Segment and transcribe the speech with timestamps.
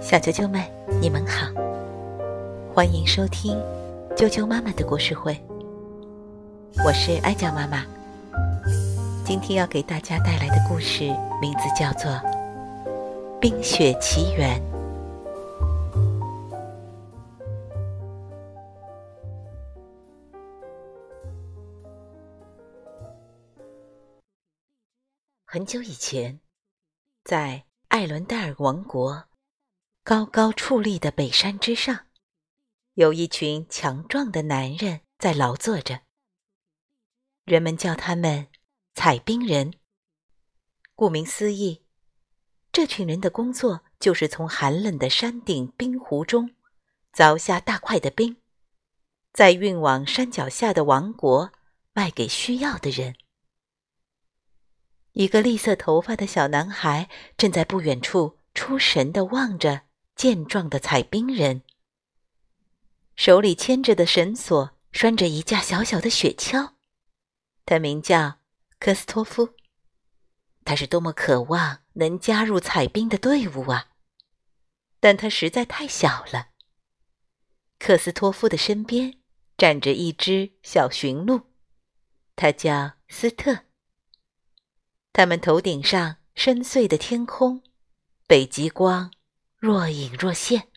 [0.00, 0.60] 小啾啾们，
[1.00, 1.46] 你们好，
[2.74, 3.56] 欢迎收听
[4.16, 5.40] 啾啾妈妈的故事会。
[6.84, 7.86] 我是哀酱妈妈，
[9.24, 11.04] 今天要给大家带来的故事
[11.40, 12.10] 名字叫做
[13.38, 14.60] 《冰雪奇缘》。
[25.44, 26.40] 很久以前，
[27.22, 29.24] 在艾伦戴尔王国。
[30.04, 32.06] 高高矗立的北山之上，
[32.94, 36.02] 有一群强壮的男人在劳作着。
[37.44, 38.48] 人们叫他们
[38.94, 39.72] 采冰人。
[40.94, 41.82] 顾名思义，
[42.72, 46.54] 这群人的工作就是从寒冷的山顶冰湖中
[47.14, 48.36] 凿下大块的冰，
[49.32, 51.52] 再运往山脚下的王国
[51.94, 53.16] 卖给需要的人。
[55.12, 59.82] 一个栗色头发的小男孩正在不远处出神地望着。
[60.18, 61.62] 健壮的采冰人，
[63.14, 66.72] 手里牵着的绳索拴着一架小小的雪橇，
[67.64, 68.40] 他名叫
[68.80, 69.50] 科斯托夫。
[70.64, 73.90] 他是多么渴望能加入采冰的队伍啊！
[74.98, 76.48] 但他实在太小了。
[77.78, 79.20] 克斯托夫的身边
[79.56, 81.42] 站着一只小驯鹿，
[82.34, 83.66] 它叫斯特。
[85.18, 87.60] 他们头顶上深邃的天空，
[88.28, 89.10] 北极光。
[89.58, 90.68] 若隐若现，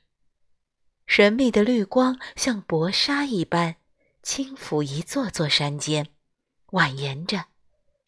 [1.05, 3.75] 神秘的绿光像薄纱一般
[4.23, 6.07] 轻抚一座座山间，
[6.71, 7.45] 蜿蜒着，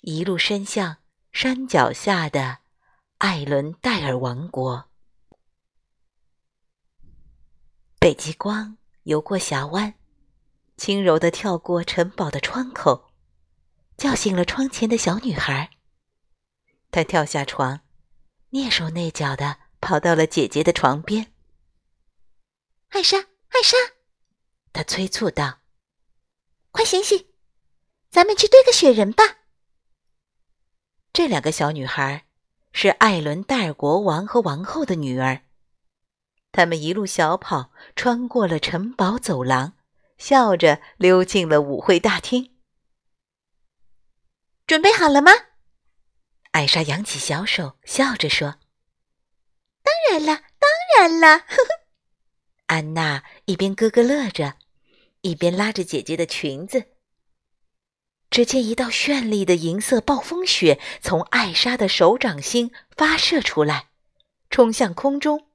[0.01, 0.97] 一路伸向
[1.31, 2.61] 山脚下的
[3.19, 4.89] 艾伦戴尔王国。
[7.99, 9.93] 北极光游过峡湾，
[10.77, 13.11] 轻柔地跳过城堡的窗口，
[13.97, 15.69] 叫醒了窗前的小女孩。
[16.93, 17.81] 她跳下床，
[18.51, 19.57] 蹑手蹑脚的。
[19.83, 21.33] 跑到了姐姐的床边。
[22.91, 23.75] 艾莎，艾莎，
[24.71, 25.59] 他催促道
[26.71, 27.27] ：“快醒醒，
[28.09, 29.39] 咱们去堆个雪人吧。”
[31.11, 32.25] 这两个小女孩
[32.71, 35.41] 是艾伦戴尔国王和王后的女儿。
[36.53, 39.73] 他们一路小跑，穿过了城堡走廊，
[40.17, 42.55] 笑着溜进了舞会大厅。
[44.65, 45.33] 准备好了吗？
[46.53, 48.59] 艾莎扬起小手，笑着说。
[49.81, 51.45] 当然了，当然了。
[52.67, 54.57] 安娜一边咯咯乐着，
[55.21, 56.91] 一边拉着姐姐的裙子。
[58.29, 63.89] 只见一道绚丽的银色暴风雪从艾莎的手掌心发射出来，
[64.51, 65.47] 冲向空中，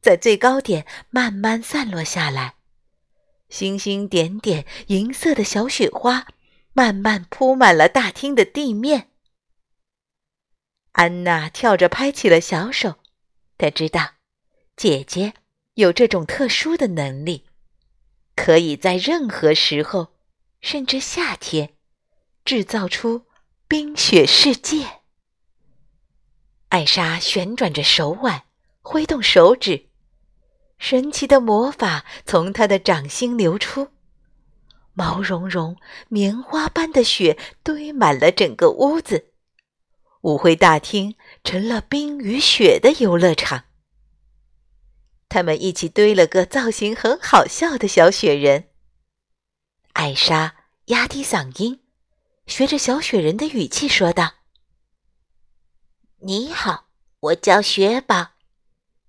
[0.00, 2.54] 在最高点慢慢散落下来。
[3.48, 6.28] 星星点点银色的小雪花
[6.72, 9.11] 慢慢铺满了大厅的地面。
[10.92, 12.96] 安娜跳着拍起了小手。
[13.58, 14.12] 她知道，
[14.76, 15.34] 姐姐
[15.74, 17.46] 有这种特殊的能力，
[18.34, 20.14] 可以在任何时候，
[20.60, 21.74] 甚至夏天，
[22.44, 23.26] 制造出
[23.68, 25.00] 冰雪世界。
[26.68, 28.44] 艾莎旋转着手腕，
[28.80, 29.88] 挥动手指，
[30.78, 33.88] 神奇的魔法从她的掌心流出，
[34.94, 35.76] 毛茸茸、
[36.08, 39.31] 棉花般的雪堆满了整个屋子。
[40.22, 43.64] 舞会大厅成了冰与雪的游乐场。
[45.28, 48.68] 他们一起堆了个造型很好笑的小雪人。
[49.94, 50.56] 艾莎
[50.86, 51.80] 压低嗓音，
[52.46, 54.34] 学着小雪人的语气说道
[56.20, 56.88] ：“你好，
[57.20, 58.32] 我叫雪宝，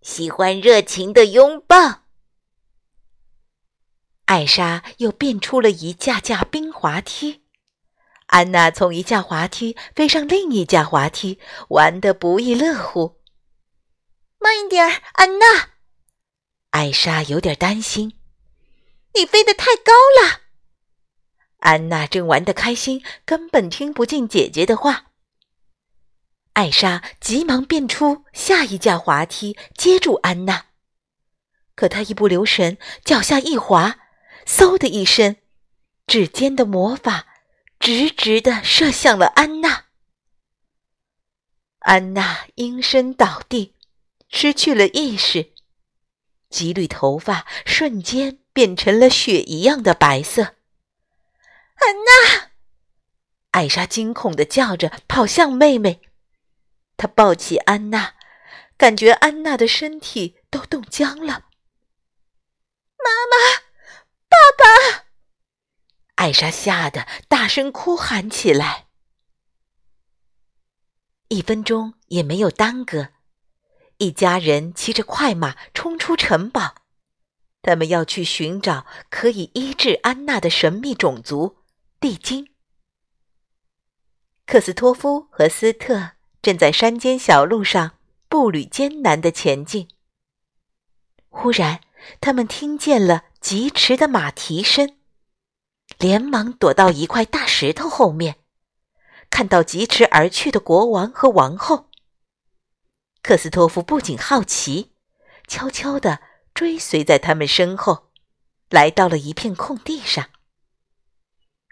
[0.02, 2.04] 喜欢热情的拥抱。”
[4.26, 7.43] 艾莎又变出了一架架冰滑梯。
[8.34, 11.40] 安娜从一架滑梯飞上另一架滑梯，
[11.70, 13.22] 玩得不亦乐乎。
[14.40, 15.70] 慢一点，安娜。
[16.72, 18.18] 艾莎有点担心，
[19.14, 20.42] 你飞得太高了。
[21.60, 25.12] 安娜正玩得开心，根本听不进姐姐的话。
[26.54, 30.66] 艾莎急忙变出下一架滑梯，接住安娜。
[31.76, 34.00] 可她一不留神，脚下一滑，
[34.48, 35.36] 嗖的一声，
[36.08, 37.28] 指尖的魔法。
[37.84, 39.88] 直直的射向了安娜，
[41.80, 43.76] 安娜应声倒地，
[44.30, 45.54] 失去了意识，
[46.50, 50.44] 几缕头发瞬间变成了雪一样的白色。
[51.76, 52.52] 安娜，
[53.52, 56.00] 艾莎惊恐的叫着，跑向妹妹。
[56.96, 58.16] 她抱起安娜，
[58.78, 61.48] 感觉安娜的身体都冻僵了。
[62.98, 63.60] 妈妈，
[64.30, 65.03] 爸爸。
[66.24, 68.88] 艾莎吓得大声哭喊起来。
[71.28, 73.10] 一分钟也没有耽搁，
[73.98, 76.76] 一家人骑着快马冲出城堡，
[77.62, 81.58] 他们要去寻找可以医治安娜的神秘种族——
[82.00, 82.54] 地精。
[84.46, 86.12] 克斯托夫和斯特
[86.42, 87.98] 正在山间小路上
[88.30, 89.90] 步履艰难地前进。
[91.28, 91.82] 忽然，
[92.22, 94.96] 他们听见了疾驰的马蹄声，
[95.98, 98.38] 连忙躲到一块大石头后面，
[99.30, 101.90] 看到疾驰而去的国王和王后。
[103.22, 104.94] 克斯托夫不仅好奇，
[105.48, 106.20] 悄悄地
[106.54, 108.12] 追随在他们身后，
[108.70, 110.30] 来到了一片空地上。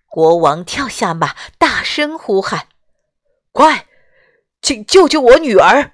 [0.07, 2.67] 国王跳下马，大声呼喊
[3.51, 3.87] ：“快，
[4.61, 5.93] 请救救我女儿！”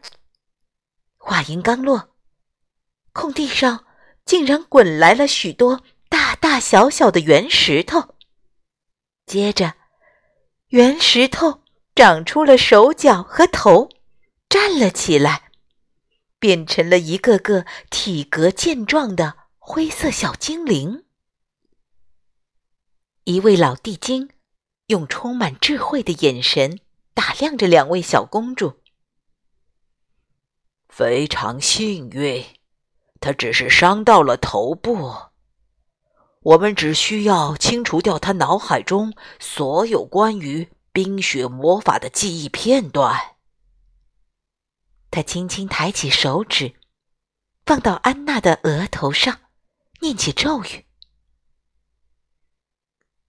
[1.17, 2.15] 话音刚落，
[3.13, 3.85] 空地上
[4.25, 8.15] 竟然滚来了许多大大小小的圆石头。
[9.27, 9.73] 接着，
[10.69, 11.61] 圆石头
[11.93, 13.89] 长出了手脚和头，
[14.47, 15.51] 站了起来，
[16.39, 21.03] 变成了一个个体格健壮的灰色小精灵。
[23.25, 24.29] 一位老地精
[24.85, 26.79] 用充满智慧的眼神
[27.13, 28.79] 打量着两位小公主。
[30.87, 32.45] 非常幸运，
[33.19, 35.13] 她只是伤到了头部。
[36.47, 43.35] 我们只需要清除掉他脑海中所有关于冰雪魔法的记忆片段。
[45.11, 46.79] 他轻轻抬起手指，
[47.65, 49.41] 放到安娜的额头上，
[49.99, 50.85] 念起咒语。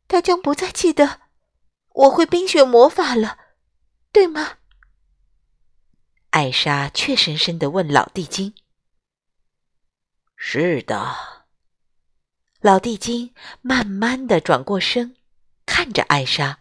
[0.06, 1.22] 他将不再记得
[1.88, 3.36] 我会冰雪魔法了，
[4.12, 4.58] 对吗？
[6.30, 8.54] 艾莎怯生生地问老地精。
[10.36, 11.16] “是的。”
[12.60, 15.14] 老地精慢慢的转过身，
[15.64, 16.58] 看着艾莎。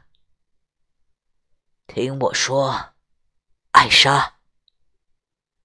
[1.87, 2.93] “听我说，
[3.71, 4.35] 艾莎，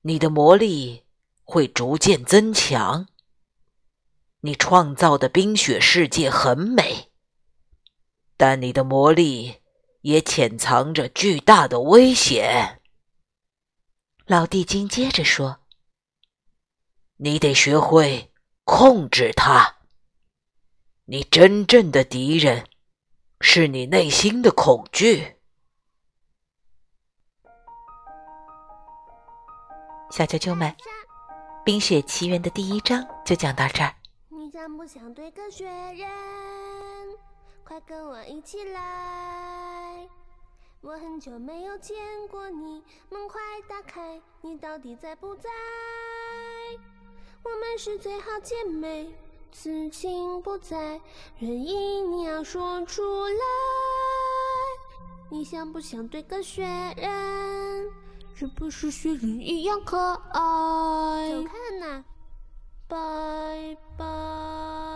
[0.01, 1.05] 你的魔力
[1.45, 3.09] 会逐渐增强。
[4.41, 7.13] 你创造的冰雪世界很美。”
[8.39, 9.61] 但你的魔力
[10.01, 12.81] 也潜藏着巨大的危险。
[14.25, 15.61] 老地精接着说
[17.19, 18.33] ：“你得学会
[18.65, 19.82] 控制它。
[21.05, 22.65] 你真正的敌人
[23.41, 25.37] 是你内心的恐惧。”
[30.11, 30.71] 小啾啾们，
[31.65, 33.95] 《冰雪奇缘》的第一章就讲到这儿。
[34.29, 36.09] 你想不想对个雪人？
[37.65, 40.09] 快跟我一起来！
[40.83, 41.97] 我很久没有见
[42.29, 45.49] 过你，门快打开，你到底在不在？
[47.43, 49.11] 我们是最好姐妹，
[49.53, 50.99] 此情不在，
[51.39, 53.45] 原因你要说出来。
[55.31, 56.65] 你想不想对个雪
[56.97, 57.91] 人？
[58.35, 59.99] 是不是雪人一样可
[60.33, 61.31] 爱？
[61.31, 62.05] 走开，呐，
[62.89, 64.92] 拜拜。